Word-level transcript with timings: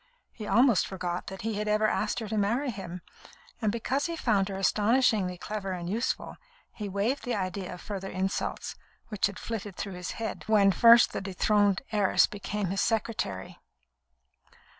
He 0.31 0.47
almost 0.47 0.87
forgot 0.87 1.27
that 1.27 1.43
he 1.43 1.53
had 1.59 1.67
ever 1.67 1.85
asked 1.87 2.17
her 2.21 2.27
to 2.27 2.35
marry 2.35 2.71
him; 2.71 3.03
and 3.61 3.71
because 3.71 4.07
he 4.07 4.15
found 4.15 4.49
her 4.49 4.55
astonishingly 4.57 5.37
clever 5.37 5.73
and 5.73 5.87
useful, 5.87 6.37
he 6.73 6.89
waived 6.89 7.23
the 7.23 7.35
idea 7.35 7.71
of 7.71 7.81
further 7.81 8.09
insults 8.09 8.73
which 9.09 9.27
had 9.27 9.37
flitted 9.37 9.75
through 9.75 9.93
his 9.93 10.13
head 10.13 10.43
when 10.47 10.71
first 10.71 11.11
the 11.13 11.21
dethroned 11.21 11.83
heiress 11.91 12.25
became 12.25 12.71
his 12.71 12.81
secretary. 12.81 13.59